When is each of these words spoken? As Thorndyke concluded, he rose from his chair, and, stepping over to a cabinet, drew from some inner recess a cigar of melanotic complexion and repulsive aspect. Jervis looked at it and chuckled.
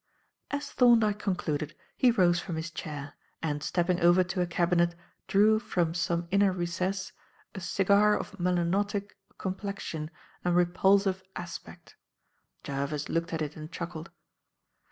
As 0.49 0.71
Thorndyke 0.71 1.19
concluded, 1.19 1.75
he 1.95 2.09
rose 2.09 2.39
from 2.39 2.55
his 2.55 2.71
chair, 2.71 3.13
and, 3.43 3.61
stepping 3.61 3.99
over 4.01 4.23
to 4.23 4.41
a 4.41 4.47
cabinet, 4.47 4.95
drew 5.27 5.59
from 5.59 5.93
some 5.93 6.27
inner 6.31 6.51
recess 6.51 7.11
a 7.53 7.59
cigar 7.59 8.17
of 8.17 8.31
melanotic 8.39 9.11
complexion 9.37 10.09
and 10.43 10.55
repulsive 10.55 11.21
aspect. 11.35 11.97
Jervis 12.63 13.09
looked 13.09 13.31
at 13.31 13.43
it 13.43 13.55
and 13.55 13.71
chuckled. 13.71 14.09